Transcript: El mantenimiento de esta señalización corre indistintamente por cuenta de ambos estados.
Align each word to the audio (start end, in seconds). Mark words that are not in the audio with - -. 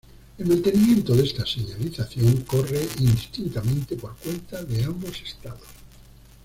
El 0.39 0.47
mantenimiento 0.47 1.15
de 1.15 1.21
esta 1.21 1.45
señalización 1.45 2.37
corre 2.37 2.89
indistintamente 2.97 3.95
por 3.95 4.15
cuenta 4.15 4.63
de 4.63 4.83
ambos 4.83 5.21
estados. 5.21 5.67